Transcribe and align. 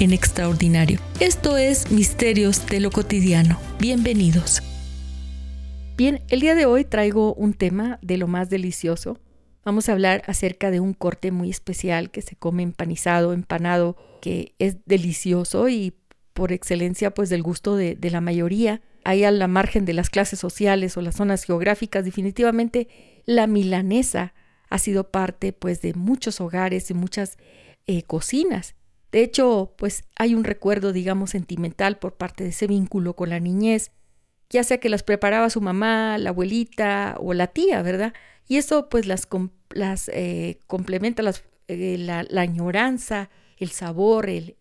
en 0.00 0.12
extraordinario. 0.14 0.98
Esto 1.20 1.58
es 1.58 1.90
Misterios 1.90 2.66
de 2.66 2.80
lo 2.80 2.90
Cotidiano. 2.90 3.60
Bienvenidos. 3.78 4.62
Bien, 5.96 6.22
el 6.28 6.40
día 6.40 6.54
de 6.54 6.64
hoy 6.64 6.84
traigo 6.84 7.34
un 7.34 7.52
tema 7.52 7.98
de 8.00 8.16
lo 8.16 8.26
más 8.26 8.48
delicioso. 8.48 9.18
Vamos 9.62 9.88
a 9.88 9.92
hablar 9.92 10.22
acerca 10.26 10.70
de 10.70 10.80
un 10.80 10.94
corte 10.94 11.30
muy 11.30 11.50
especial 11.50 12.10
que 12.10 12.22
se 12.22 12.34
come 12.34 12.62
empanizado, 12.62 13.34
empanado, 13.34 13.96
que 14.22 14.54
es 14.58 14.78
delicioso 14.86 15.68
y 15.68 15.94
por 16.32 16.52
excelencia 16.52 17.12
pues 17.12 17.28
del 17.28 17.42
gusto 17.42 17.76
de, 17.76 17.98
la 18.00 18.22
mayoría. 18.22 18.80
Ahí 19.04 19.24
a 19.24 19.30
la 19.30 19.48
margen 19.48 19.84
de 19.84 19.92
las 19.92 20.08
clases 20.08 20.38
sociales 20.38 20.96
o 20.96 21.02
las 21.02 21.16
zonas 21.16 21.44
geográficas, 21.44 22.06
definitivamente 22.06 22.88
la 23.26 23.46
milanesa 23.46 24.32
ha 24.70 24.78
sido 24.78 25.10
parte 25.10 25.52
pues 25.52 25.82
de 25.82 25.92
muchos 25.92 26.40
hogares 26.40 26.90
y 26.90 26.94
muchas 26.94 27.36
eh, 27.86 28.02
cocinas. 28.02 28.74
De 29.12 29.22
hecho, 29.22 29.74
pues 29.76 30.04
hay 30.16 30.34
un 30.34 30.44
recuerdo, 30.44 30.92
digamos, 30.92 31.30
sentimental 31.30 31.98
por 31.98 32.14
parte 32.14 32.44
de 32.44 32.50
ese 32.50 32.66
vínculo 32.66 33.14
con 33.14 33.30
la 33.30 33.40
niñez, 33.40 33.90
ya 34.48 34.64
sea 34.64 34.78
que 34.78 34.88
las 34.88 35.02
preparaba 35.02 35.50
su 35.50 35.60
mamá, 35.60 36.18
la 36.18 36.30
abuelita 36.30 37.16
o 37.18 37.34
la 37.34 37.48
tía, 37.48 37.82
¿verdad? 37.82 38.14
Y 38.48 38.56
eso 38.56 38.88
pues 38.88 39.06
las, 39.06 39.28
las 39.70 40.10
eh, 40.12 40.58
complementa 40.66 41.22
las, 41.22 41.44
eh, 41.68 41.96
la, 41.98 42.26
añoranza, 42.40 43.30
el 43.58 43.70
sabor, 43.70 44.28
el, 44.28 44.56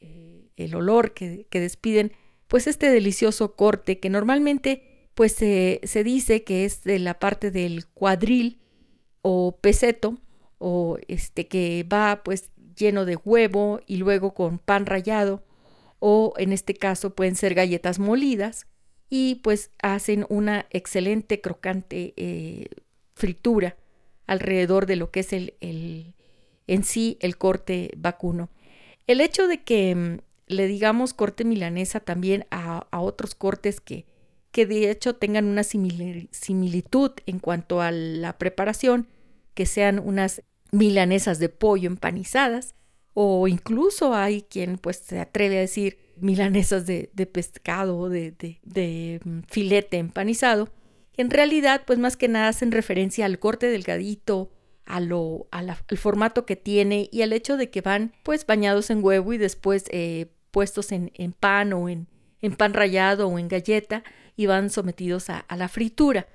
el 0.55 0.75
olor 0.75 1.13
que, 1.13 1.47
que, 1.49 1.59
despiden, 1.59 2.11
pues 2.47 2.67
este 2.67 2.91
delicioso 2.91 3.55
corte 3.55 3.99
que 3.99 4.09
normalmente 4.09 5.09
pues 5.15 5.33
se 5.33 6.03
dice 6.03 6.43
que 6.43 6.65
es 6.65 6.83
de 6.83 6.99
la 6.99 7.19
parte 7.19 7.51
del 7.51 7.87
cuadril 7.87 8.59
o 9.21 9.57
peseto 9.59 10.17
o 10.59 10.97
este 11.07 11.47
que 11.47 11.85
va 11.91 12.21
pues 12.23 12.51
lleno 12.79 13.05
de 13.05 13.17
huevo 13.17 13.81
y 13.85 13.97
luego 13.97 14.33
con 14.33 14.57
pan 14.57 14.85
rallado 14.85 15.43
o 15.99 16.33
en 16.37 16.53
este 16.53 16.73
caso 16.73 17.13
pueden 17.13 17.35
ser 17.35 17.53
galletas 17.53 17.99
molidas 17.99 18.65
y 19.09 19.35
pues 19.35 19.71
hacen 19.81 20.25
una 20.29 20.65
excelente 20.69 21.41
crocante 21.41 22.13
eh, 22.15 22.67
fritura 23.15 23.75
alrededor 24.27 24.85
de 24.85 24.95
lo 24.95 25.11
que 25.11 25.21
es 25.21 25.33
el, 25.33 25.55
el, 25.59 26.13
en 26.67 26.83
sí 26.83 27.17
el 27.19 27.37
corte 27.37 27.91
vacuno. 27.97 28.49
El 29.07 29.21
hecho 29.21 29.47
de 29.47 29.63
que 29.63 29.95
mm, 29.95 30.17
le 30.47 30.67
digamos 30.67 31.13
corte 31.13 31.43
milanesa 31.43 31.99
también 31.99 32.45
a, 32.51 32.87
a 32.91 33.01
otros 33.01 33.35
cortes 33.35 33.81
que, 33.81 34.05
que 34.51 34.65
de 34.65 34.89
hecho 34.89 35.15
tengan 35.15 35.45
una 35.45 35.63
similitud 35.63 37.11
en 37.25 37.39
cuanto 37.39 37.81
a 37.81 37.91
la 37.91 38.37
preparación, 38.37 39.07
que 39.53 39.65
sean 39.65 39.99
unas 39.99 40.43
milanesas 40.71 41.39
de 41.39 41.49
pollo 41.49 41.87
empanizadas 41.87 42.75
o 43.13 43.47
incluso 43.47 44.13
hay 44.13 44.43
quien 44.43 44.77
pues 44.77 44.97
se 44.97 45.19
atreve 45.19 45.57
a 45.57 45.61
decir 45.61 45.97
milanesas 46.17 46.85
de, 46.85 47.09
de 47.13 47.25
pescado 47.25 47.97
o 47.97 48.09
de, 48.09 48.31
de, 48.31 49.19
mm, 49.23 49.39
filete 49.47 49.97
empanizado. 49.97 50.69
En 51.17 51.29
realidad 51.29 51.83
pues 51.85 51.99
más 51.99 52.17
que 52.17 52.27
nada 52.27 52.49
hacen 52.49 52.71
referencia 52.71 53.25
al 53.25 53.39
corte 53.39 53.67
delgadito, 53.67 54.51
a 54.85 54.99
lo, 54.99 55.47
al 55.51 55.75
formato 55.97 56.45
que 56.45 56.55
tiene 56.55 57.09
y 57.11 57.21
al 57.21 57.33
hecho 57.33 57.57
de 57.57 57.69
que 57.69 57.81
van 57.81 58.13
pues 58.23 58.45
bañados 58.45 58.89
en 58.89 59.03
huevo 59.03 59.33
y 59.33 59.37
después 59.37 59.85
eh, 59.89 60.31
puestos 60.49 60.91
en, 60.91 61.11
en, 61.13 61.31
pan 61.31 61.73
o 61.73 61.89
en, 61.89 62.07
en, 62.41 62.55
pan 62.55 62.73
rallado 62.73 63.27
o 63.27 63.37
en 63.37 63.49
galleta 63.49 64.03
y 64.35 64.47
van 64.47 64.71
sometidos 64.71 65.29
a 65.29 65.45
la 65.55 65.67
fritura 65.67 66.27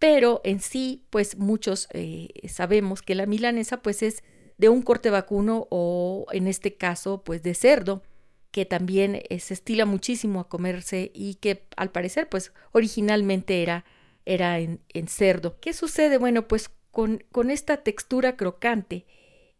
pero 0.00 0.40
en 0.44 0.60
sí, 0.60 1.04
pues 1.10 1.36
muchos 1.36 1.86
eh, 1.92 2.30
sabemos 2.48 3.02
que 3.02 3.14
la 3.14 3.26
milanesa 3.26 3.82
pues 3.82 4.02
es 4.02 4.24
de 4.56 4.70
un 4.70 4.82
corte 4.82 5.10
vacuno 5.10 5.68
o 5.70 6.26
en 6.32 6.48
este 6.48 6.74
caso 6.74 7.22
pues 7.22 7.42
de 7.42 7.54
cerdo, 7.54 8.02
que 8.50 8.64
también 8.64 9.22
eh, 9.28 9.38
se 9.40 9.54
estila 9.54 9.84
muchísimo 9.84 10.40
a 10.40 10.48
comerse 10.48 11.12
y 11.14 11.34
que 11.34 11.66
al 11.76 11.92
parecer 11.92 12.30
pues 12.30 12.52
originalmente 12.72 13.62
era, 13.62 13.84
era 14.24 14.58
en, 14.58 14.80
cerdo. 15.06 15.60
¿Qué 15.60 15.74
sucede? 15.74 16.16
Bueno, 16.16 16.48
pues 16.48 16.70
con, 16.90 17.22
esta 17.50 17.76
textura 17.76 18.38
crocante, 18.38 19.06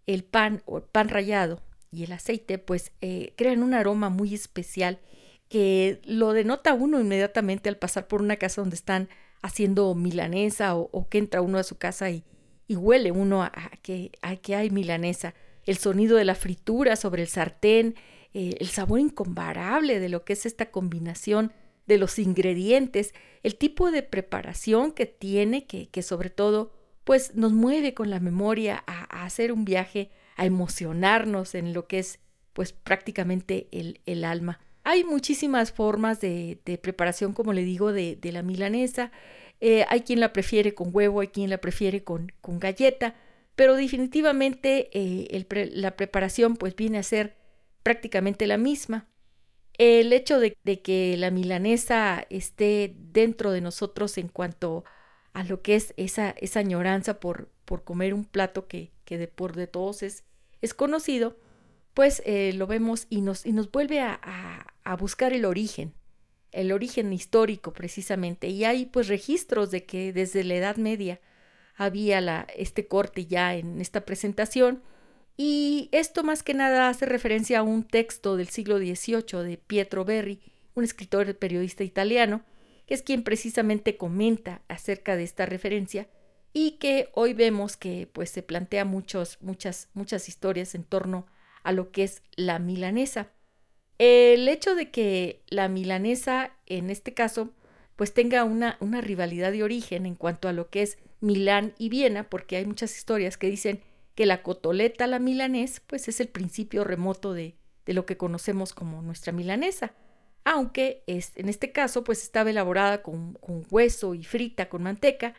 el 0.07 0.25
pan 0.25 0.62
o 0.65 0.81
pan 0.81 1.11
rallado 1.11 1.62
y 1.93 2.05
el 2.05 2.12
aceite 2.12 2.57
pues 2.57 2.93
eh, 3.03 3.34
crean 3.37 3.62
un 3.62 3.75
aroma 3.75 4.09
muy 4.09 4.34
especial 4.34 5.01
que 5.51 6.01
lo 6.05 6.33
denota 6.33 6.72
uno 6.72 6.99
inmediatamente 6.99 7.69
al 7.69 7.77
pasar 7.77 8.09
por 8.09 8.22
una 8.22 8.37
casa 8.37 8.62
donde 8.62 8.77
están 8.77 9.11
haciendo 9.43 9.95
milanesa 9.95 10.75
o, 10.77 11.09
que 11.09 11.19
entra 11.19 11.43
uno 11.43 11.59
a 11.59 11.62
su 11.62 11.77
casa 11.77 12.11
y, 12.11 12.25
huele 12.69 13.11
uno 13.11 13.43
a, 13.43 13.53
que, 13.83 14.12
que, 14.43 14.55
hay 14.55 14.71
milanesa. 14.71 15.34
El 15.65 15.77
sonido 15.77 16.17
de 16.17 16.25
la 16.25 16.37
fritura 16.37 16.95
sobre 16.97 17.23
el 17.23 17.28
sartén, 17.28 17.97
eh, 18.33 18.55
el 18.61 18.69
sabor 18.69 19.01
incomparable 19.01 19.99
de 19.99 20.09
lo 20.09 20.25
que 20.25 20.34
es 20.34 20.47
esta 20.47 20.71
combinación 20.71 21.53
de 21.87 21.99
los 21.99 22.19
ingredientes, 22.21 23.12
el 23.43 23.56
tipo 23.56 23.91
de 23.91 24.05
preparación 24.05 24.93
que 24.93 25.06
tiene, 25.06 25.67
que, 25.67 26.03
sobre 26.03 26.31
todo 26.31 26.72
pues 27.03 27.34
nos 27.34 27.53
mueve 27.53 27.93
con 27.93 28.09
la 28.09 28.21
memoria 28.21 28.84
a, 28.87 29.25
hacer 29.25 29.51
un 29.51 29.65
viaje, 29.65 30.11
a 30.37 30.47
emocionarnos 30.47 31.57
en 31.57 31.72
lo 31.72 31.89
que 31.89 31.99
es 31.99 32.21
pues 32.53 32.72
prácticamente 32.72 33.69
el 33.72 34.25
alma. 34.25 34.61
Hay 34.83 35.05
muchísimas 35.05 35.73
formas 35.73 36.21
de, 36.21 36.59
preparación, 36.83 37.33
como 37.33 37.53
le 37.53 37.65
digo, 37.65 37.93
de, 37.93 38.19
la 38.23 38.43
milanesa. 38.43 39.13
Eh, 39.61 39.85
hay 39.89 40.01
quien 40.01 40.21
la 40.21 40.33
prefiere 40.33 40.75
con 40.75 40.91
huevo, 40.93 41.21
hay 41.21 41.29
quien 41.29 41.51
la 41.51 41.59
prefiere 41.59 42.03
con, 42.03 42.33
galleta, 42.43 43.15
pero 43.57 43.75
definitivamente 43.75 44.89
eh, 44.93 45.47
la 45.73 45.97
preparación 45.97 46.57
pues 46.57 46.75
viene 46.75 46.99
a 46.99 47.03
ser 47.03 47.37
prácticamente 47.83 48.47
la 48.47 48.57
misma. 48.57 49.07
El 49.79 50.13
hecho 50.13 50.39
de, 50.39 50.57
que 50.83 51.17
la 51.17 51.31
milanesa 51.31 52.27
esté 52.29 52.95
dentro 52.99 53.51
de 53.51 53.61
nosotros 53.61 54.19
en 54.19 54.29
cuanto 54.29 54.85
a 55.33 55.43
lo 55.45 55.63
que 55.63 55.77
es 55.77 55.95
esa, 55.97 56.35
añoranza 56.55 57.21
por, 57.21 57.51
comer 57.85 58.15
un 58.15 58.25
plato 58.25 58.67
que, 58.67 58.93
de 59.07 59.29
por 59.29 59.57
de 59.57 59.67
todos 59.67 60.03
es, 60.03 60.25
conocido, 60.75 61.39
pues 61.95 62.23
eh, 62.27 62.53
lo 62.55 62.67
vemos 62.67 63.07
y 63.09 63.23
nos, 63.23 63.45
vuelve 63.73 64.01
a, 64.01 64.70
buscar 64.97 65.33
el 65.33 65.45
origen, 65.45 65.95
el 66.53 66.73
origen 66.73 67.13
histórico 67.13 67.73
precisamente. 67.73 68.49
Y 68.49 68.65
hay 68.65 68.87
pues 68.87 69.09
registros 69.09 69.71
de 69.71 69.85
que 69.85 70.13
desde 70.13 70.45
la 70.45 70.55
Edad 70.55 70.77
Media 70.77 71.21
había 71.77 72.21
la, 72.21 72.47
este 72.57 72.87
corte 72.87 73.27
ya 73.27 73.55
en 73.55 73.81
esta 73.81 74.05
presentación. 74.05 74.83
Y 75.37 75.89
esto 75.93 76.23
más 76.23 76.43
que 76.43 76.55
nada 76.55 76.89
hace 76.89 77.07
referencia 77.07 77.61
a 77.61 77.63
un 77.63 77.85
texto 77.85 78.37
del 78.37 78.49
siglo 78.49 78.79
XVIII 78.79 79.43
de 79.43 79.57
Pietro 79.57 80.05
Berri, 80.05 80.41
un 80.75 80.85
escritor 80.85 81.29
y 81.29 81.35
periodista 81.35 81.85
italiano, 81.85 82.43
que 82.87 82.95
es 82.95 83.03
quien 83.03 83.23
precisamente 83.23 83.97
comenta 83.97 84.63
acerca 84.69 85.17
de 85.17 85.23
esta 85.23 85.47
referencia 85.47 86.09
y 86.53 86.73
que 86.73 87.09
hoy 87.15 87.33
vemos 87.33 87.77
que 87.77 88.09
pues 88.13 88.31
se 88.31 88.43
plantea 88.43 88.85
muchos, 88.85 89.39
muchas, 89.41 89.89
muchas 89.95 90.29
historias 90.29 90.75
en 90.75 90.85
torno 90.85 91.27
a 91.29 91.41
a 91.63 91.73
lo 91.73 91.91
que 91.91 92.05
es 92.05 92.23
la 92.37 92.59
milanesa. 92.59 93.29
El 94.01 94.49
hecho 94.49 94.75
de 94.75 94.91
que 94.91 95.43
la 95.51 95.69
milanesa, 95.69 96.53
en 96.65 96.89
este 96.89 97.13
caso, 97.13 97.51
pues 97.97 98.15
tenga 98.15 98.45
una, 98.45 98.79
una 98.81 99.03
rivalidad 99.03 99.53
de 99.53 99.63
origen 99.63 100.07
en 100.07 100.15
cuanto 100.15 100.49
a 100.49 100.55
lo 100.55 100.71
que 100.71 100.81
es 100.81 100.97
Milán 101.21 101.75
y 101.77 101.91
Viena, 101.91 102.31
porque 102.31 102.57
hay 102.57 102.65
muchas 102.65 102.97
historias 102.97 103.37
que 103.37 103.51
dicen 103.51 103.83
que 104.15 104.25
la 104.25 104.43
cotoleta, 104.43 105.07
la 105.07 105.19
milanés, 105.19 105.83
pues 105.87 106.09
es 106.09 106.19
el 106.21 106.29
principio 106.29 106.83
remoto 106.83 107.35
de, 107.35 107.57
de 107.85 107.93
lo 107.93 108.07
que 108.07 108.17
conocemos 108.17 108.73
como 108.73 109.03
nuestra 109.03 109.35
milanesa, 109.35 109.93
aunque 110.45 111.05
es, 111.07 111.33
en 111.37 111.51
este 111.51 111.71
caso 111.71 112.03
pues 112.03 112.23
estaba 112.23 112.49
elaborada 112.49 113.03
con, 113.03 113.35
con 113.35 113.67
hueso 113.71 114.15
y 114.15 114.25
frita 114.25 114.71
con 114.71 114.83
manteca. 114.83 115.35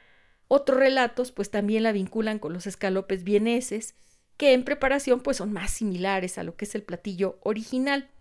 Otros 0.47 0.77
relatos 0.77 1.31
pues 1.31 1.49
también 1.49 1.81
la 1.81 1.93
vinculan 1.93 2.37
con 2.37 2.53
los 2.53 2.67
escalopes 2.67 3.23
vieneses, 3.23 3.95
que 4.37 4.53
en 4.53 4.63
preparación 4.63 5.21
pues 5.21 5.37
son 5.37 5.51
más 5.51 5.71
similares 5.71 6.37
a 6.37 6.43
lo 6.43 6.55
que 6.55 6.65
es 6.65 6.75
el 6.75 6.83
platillo 6.83 7.39
original. 7.41 8.11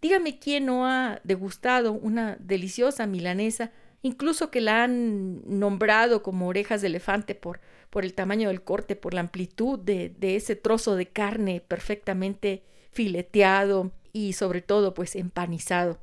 Dígame 0.00 0.38
quién 0.38 0.66
no 0.66 0.86
ha 0.86 1.20
degustado 1.24 1.92
una 1.92 2.36
deliciosa 2.40 3.06
milanesa, 3.06 3.70
incluso 4.02 4.50
que 4.50 4.60
la 4.60 4.84
han 4.84 5.42
nombrado 5.46 6.22
como 6.22 6.48
orejas 6.48 6.80
de 6.80 6.88
elefante 6.88 7.34
por, 7.34 7.60
por 7.90 8.04
el 8.04 8.14
tamaño 8.14 8.48
del 8.48 8.62
corte, 8.62 8.96
por 8.96 9.14
la 9.14 9.20
amplitud 9.20 9.78
de, 9.78 10.08
de 10.08 10.36
ese 10.36 10.56
trozo 10.56 10.96
de 10.96 11.06
carne 11.06 11.60
perfectamente 11.60 12.62
fileteado 12.92 13.92
y 14.12 14.32
sobre 14.32 14.62
todo 14.62 14.94
pues 14.94 15.16
empanizado. 15.16 15.98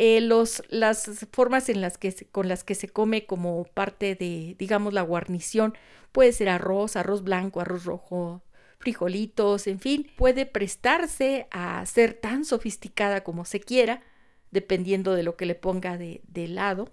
Eh, 0.00 0.20
las 0.20 1.26
formas 1.32 1.68
en 1.68 1.80
las 1.80 1.98
que 1.98 2.14
con 2.30 2.46
las 2.48 2.62
que 2.62 2.76
se 2.76 2.88
come 2.88 3.26
como 3.26 3.64
parte 3.64 4.14
de, 4.14 4.54
digamos, 4.56 4.92
la 4.94 5.02
guarnición, 5.02 5.74
puede 6.12 6.32
ser 6.32 6.50
arroz, 6.50 6.94
arroz 6.94 7.24
blanco, 7.24 7.60
arroz 7.60 7.84
rojo, 7.84 8.40
frijolitos, 8.78 9.66
en 9.66 9.80
fin, 9.80 10.10
puede 10.16 10.46
prestarse 10.46 11.48
a 11.50 11.84
ser 11.86 12.14
tan 12.14 12.44
sofisticada 12.44 13.24
como 13.24 13.44
se 13.44 13.60
quiera, 13.60 14.02
dependiendo 14.50 15.14
de 15.14 15.22
lo 15.22 15.36
que 15.36 15.46
le 15.46 15.54
ponga 15.54 15.98
de, 15.98 16.48
lado. 16.48 16.90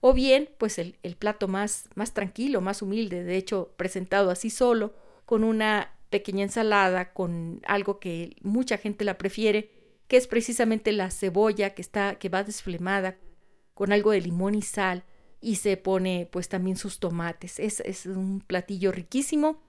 O 0.00 0.12
bien, 0.12 0.50
pues 0.58 0.78
el, 0.78 0.98
el 1.02 1.16
plato 1.16 1.48
más, 1.48 1.88
más 1.94 2.14
tranquilo, 2.14 2.60
más 2.60 2.82
humilde, 2.82 3.24
de 3.24 3.36
hecho, 3.36 3.72
presentado 3.76 4.30
así 4.30 4.50
solo, 4.50 4.94
con 5.24 5.44
una 5.44 5.92
pequeña 6.10 6.44
ensalada, 6.44 7.12
con 7.12 7.60
algo 7.66 7.98
que 7.98 8.36
mucha 8.42 8.78
gente 8.78 9.04
la 9.04 9.18
prefiere, 9.18 9.70
que 10.06 10.16
es 10.16 10.26
precisamente 10.26 10.92
la 10.92 11.10
cebolla 11.10 11.70
que 11.70 11.82
está, 11.82 12.16
que 12.16 12.28
va 12.28 12.44
desflemada 12.44 13.18
con 13.74 13.92
algo 13.92 14.10
de 14.10 14.20
limón 14.20 14.54
y 14.54 14.62
sal 14.62 15.04
y 15.40 15.56
se 15.56 15.76
pone 15.76 16.28
pues 16.32 16.48
también 16.48 16.76
sus 16.76 16.98
tomates. 16.98 17.60
Es, 17.60 17.80
es 17.80 18.06
un 18.06 18.40
platillo 18.40 18.90
riquísimo. 18.90 19.62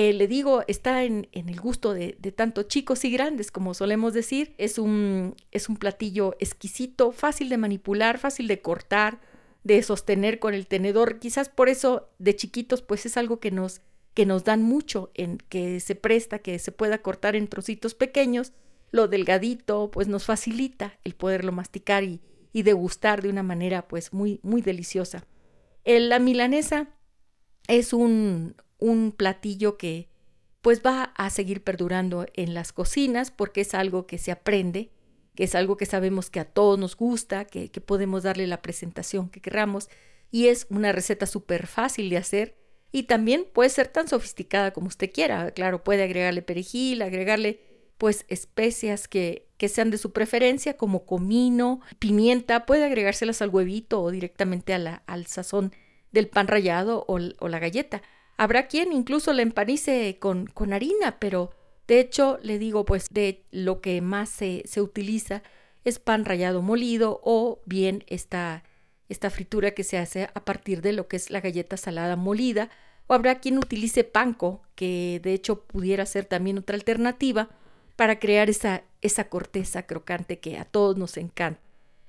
Eh, 0.00 0.12
le 0.12 0.28
digo, 0.28 0.62
está 0.68 1.02
en, 1.02 1.26
en 1.32 1.48
el 1.48 1.58
gusto 1.58 1.92
de, 1.92 2.16
de, 2.20 2.30
tanto 2.30 2.62
chicos 2.62 3.04
y 3.04 3.10
grandes, 3.10 3.50
como 3.50 3.74
solemos 3.74 4.14
decir. 4.14 4.54
Es 4.56 4.78
un, 4.78 5.34
es 5.50 5.68
un 5.68 5.76
platillo 5.76 6.36
exquisito, 6.38 7.10
fácil 7.10 7.48
de 7.48 7.56
manipular, 7.56 8.18
fácil 8.18 8.46
de 8.46 8.62
cortar, 8.62 9.20
de 9.64 9.82
sostener 9.82 10.38
con 10.38 10.54
el 10.54 10.68
tenedor. 10.68 11.18
Quizás 11.18 11.48
por 11.48 11.68
eso 11.68 12.10
de 12.20 12.36
chiquitos 12.36 12.80
pues 12.80 13.06
es 13.06 13.16
algo 13.16 13.40
que 13.40 13.50
nos, 13.50 13.80
que 14.14 14.24
nos 14.24 14.44
dan 14.44 14.62
mucho, 14.62 15.10
en 15.14 15.38
que 15.38 15.80
se 15.80 15.96
presta, 15.96 16.38
que 16.38 16.60
se 16.60 16.70
pueda 16.70 16.98
cortar 16.98 17.34
en 17.34 17.48
trocitos 17.48 17.96
pequeños 17.96 18.52
lo 18.92 19.08
delgadito, 19.08 19.90
pues 19.90 20.06
nos 20.06 20.26
facilita 20.26 20.96
el 21.02 21.16
poderlo 21.16 21.50
masticar 21.50 22.04
y, 22.04 22.20
y 22.52 22.62
degustar 22.62 23.20
de 23.20 23.30
una 23.30 23.42
manera 23.42 23.88
pues 23.88 24.12
muy, 24.12 24.38
muy 24.44 24.62
deliciosa. 24.62 25.26
El, 25.82 26.08
la 26.08 26.20
milanesa 26.20 26.88
es 27.66 27.92
un, 27.92 28.54
un 28.78 29.12
platillo 29.12 29.76
que 29.76 30.08
pues 30.62 30.82
va 30.84 31.12
a 31.16 31.30
seguir 31.30 31.62
perdurando 31.62 32.26
en 32.34 32.54
las 32.54 32.72
cocinas 32.72 33.30
porque 33.30 33.60
es 33.60 33.74
algo 33.74 34.06
que 34.06 34.18
se 34.18 34.32
aprende, 34.32 34.90
que 35.34 35.44
es 35.44 35.54
algo 35.54 35.76
que 35.76 35.86
sabemos 35.86 36.30
que 36.30 36.40
a 36.40 36.44
todos 36.44 36.78
nos 36.78 36.96
gusta, 36.96 37.44
que, 37.44 37.68
podemos 37.80 38.22
darle 38.22 38.46
la 38.46 38.62
presentación 38.62 39.28
que 39.28 39.40
queramos 39.40 39.88
y 40.30 40.48
es 40.48 40.66
una 40.68 40.92
receta 40.92 41.26
súper 41.26 41.66
fácil 41.66 42.10
de 42.10 42.16
hacer 42.16 42.58
y 42.90 43.04
también 43.04 43.46
puede 43.52 43.70
ser 43.70 43.88
tan 43.88 44.08
sofisticada 44.08 44.72
como 44.72 44.88
usted 44.88 45.12
quiera. 45.12 45.50
Claro, 45.52 45.84
puede 45.84 46.02
agregarle 46.02 46.42
perejil, 46.42 47.02
agregarle 47.02 47.60
pues 47.98 48.24
especias 48.28 49.08
que, 49.08 49.48
que 49.58 49.68
sean 49.68 49.90
de 49.90 49.98
su 49.98 50.12
preferencia, 50.12 50.76
como 50.76 51.04
comino, 51.04 51.80
pimienta, 51.98 52.64
puede 52.64 52.84
agregárselas 52.84 53.42
al 53.42 53.50
huevito 53.50 54.00
o 54.00 54.10
directamente 54.10 54.72
a 54.72 54.78
la, 54.78 55.02
al 55.06 55.26
sazón 55.26 55.72
del 56.12 56.28
pan 56.28 56.48
rallado 56.48 57.04
o, 57.08 57.18
la 57.18 57.58
galleta. 57.58 58.02
Habrá 58.38 58.68
quien 58.68 58.94
incluso 58.94 59.34
la 59.34 59.42
empanice 59.42 60.16
con, 60.18 60.46
con 60.46 60.72
harina, 60.72 61.18
pero 61.18 61.50
de 61.86 62.00
hecho 62.00 62.38
le 62.42 62.58
digo 62.58 62.86
pues 62.86 63.08
de 63.10 63.44
lo 63.50 63.82
que 63.82 64.00
más 64.00 64.30
se, 64.30 64.62
se 64.64 64.80
utiliza 64.80 65.42
es 65.84 65.98
pan 65.98 66.24
rallado 66.24 66.62
molido 66.62 67.20
o 67.22 67.60
bien 67.66 68.04
esta, 68.06 68.62
esta 69.08 69.30
fritura 69.30 69.72
que 69.72 69.84
se 69.84 69.98
hace 69.98 70.28
a 70.34 70.44
partir 70.44 70.82
de 70.82 70.92
lo 70.92 71.08
que 71.08 71.16
es 71.16 71.30
la 71.30 71.40
galleta 71.40 71.76
salada 71.76 72.16
molida, 72.16 72.70
o 73.06 73.14
habrá 73.14 73.40
quien 73.40 73.58
utilice 73.58 74.04
panko, 74.04 74.62
que 74.74 75.20
de 75.22 75.32
hecho 75.32 75.64
pudiera 75.64 76.04
ser 76.06 76.26
también 76.26 76.58
otra 76.58 76.76
alternativa, 76.76 77.48
para 77.96 78.20
crear 78.20 78.48
esa, 78.48 78.84
esa 79.00 79.28
corteza 79.28 79.82
crocante 79.82 80.38
que 80.38 80.56
a 80.56 80.64
todos 80.64 80.96
nos 80.96 81.16
encanta. 81.16 81.60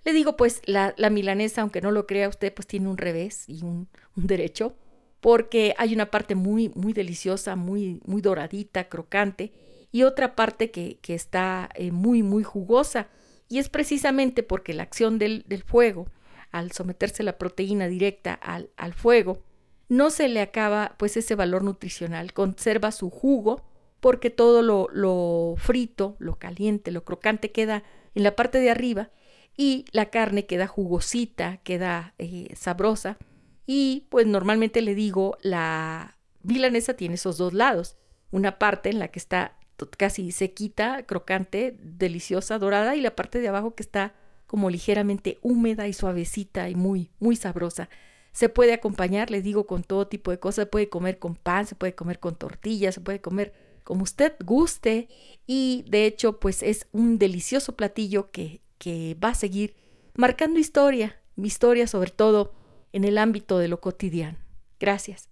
Le 0.05 0.13
digo, 0.13 0.37
pues 0.37 0.61
la, 0.65 0.93
la 0.97 1.09
milanesa, 1.09 1.61
aunque 1.61 1.81
no 1.81 1.89
lo 1.89 2.05
crea 2.05 2.29
usted, 2.29 2.53
pues 2.53 2.67
tiene 2.67 2.89
un 2.89 2.97
revés 2.97 3.45
y 3.47 3.63
un, 3.63 3.87
un, 4.15 4.27
derecho, 4.27 4.75
porque 5.21 5.73
hay 5.77 5.93
una 5.93 6.11
parte 6.11 6.35
muy, 6.35 6.69
muy 6.75 6.93
deliciosa, 6.93 7.55
muy, 7.55 8.01
muy 8.05 8.21
doradita, 8.21 8.87
crocante, 8.89 9.51
y 9.91 10.03
otra 10.03 10.35
parte 10.35 10.71
que, 10.71 10.99
que 11.01 11.15
está 11.15 11.69
eh, 11.75 11.91
muy, 11.91 12.23
muy 12.23 12.43
jugosa. 12.43 13.07
Y 13.47 13.57
es 13.57 13.69
precisamente 13.69 14.43
porque 14.43 14.73
la 14.73 14.83
acción 14.83 15.17
del, 15.17 15.43
del 15.47 15.63
fuego, 15.63 16.07
al 16.51 16.71
someterse 16.71 17.23
la 17.23 17.37
proteína 17.37 17.87
directa 17.87 18.33
al, 18.33 18.69
al 18.77 18.93
fuego, 18.93 19.43
no 19.87 20.11
se 20.11 20.27
le 20.27 20.41
acaba 20.41 20.95
pues 20.97 21.17
ese 21.17 21.35
valor 21.35 21.63
nutricional, 21.63 22.33
conserva 22.33 22.91
su 22.91 23.09
jugo 23.09 23.63
porque 23.99 24.29
todo 24.29 24.61
lo, 24.61 24.87
lo 24.91 25.55
frito, 25.57 26.15
lo 26.19 26.37
caliente, 26.37 26.91
lo 26.91 27.03
crocante 27.03 27.51
queda 27.51 27.83
en 28.15 28.23
la 28.23 28.35
parte 28.35 28.59
de 28.59 28.69
arriba 28.69 29.09
y 29.57 29.85
la 29.91 30.09
carne 30.09 30.45
queda 30.45 30.67
jugosita, 30.67 31.57
queda 31.63 32.13
eh, 32.17 32.53
sabrosa. 32.55 33.17
Y 33.71 34.07
pues 34.09 34.25
normalmente 34.25 34.81
le 34.81 34.95
digo, 34.95 35.37
la 35.43 36.17
milanesa 36.41 36.95
tiene 36.95 37.13
esos 37.13 37.37
dos 37.37 37.53
lados. 37.53 37.97
Una 38.31 38.57
parte 38.57 38.89
en 38.89 38.97
la 38.97 39.09
que 39.09 39.19
está 39.19 39.59
casi 39.95 40.31
sequita, 40.31 41.03
crocante, 41.03 41.77
deliciosa, 41.79 42.57
dorada, 42.57 42.95
y 42.95 43.01
la 43.01 43.15
parte 43.15 43.39
de 43.39 43.47
abajo 43.47 43.75
que 43.75 43.83
está 43.83 44.15
como 44.47 44.71
ligeramente 44.71 45.37
húmeda 45.43 45.87
y 45.87 45.93
suavecita 45.93 46.67
y 46.67 46.73
muy, 46.73 47.11
muy 47.19 47.35
sabrosa. 47.35 47.89
Se 48.31 48.49
puede 48.49 48.73
acompañar, 48.73 49.29
le 49.29 49.43
digo, 49.43 49.67
con 49.67 49.83
todo 49.83 50.07
tipo 50.07 50.31
de 50.31 50.39
cosas. 50.39 50.63
Se 50.63 50.65
puede 50.65 50.89
comer 50.89 51.19
con 51.19 51.35
pan, 51.35 51.67
se 51.67 51.75
puede 51.75 51.93
comer 51.93 52.19
con 52.19 52.33
tortillas, 52.37 52.95
se 52.95 53.01
puede 53.01 53.21
comer 53.21 53.53
como 53.83 54.01
usted 54.01 54.33
guste 54.43 55.09
y 55.45 55.85
de 55.87 56.07
hecho 56.07 56.39
pues 56.39 56.63
es 56.63 56.87
un 56.91 57.19
delicioso 57.19 57.75
platillo 57.75 58.31
que, 58.31 58.61
que 58.79 59.15
va 59.23 59.29
a 59.29 59.35
seguir 59.35 59.75
marcando 60.15 60.59
historia, 60.59 61.21
mi 61.35 61.47
historia 61.47 61.85
sobre 61.85 62.09
todo 62.09 62.58
en 62.93 63.03
el 63.03 63.17
ámbito 63.17 63.57
de 63.57 63.67
lo 63.67 63.79
cotidiano. 63.79 64.37
Gracias. 64.79 65.28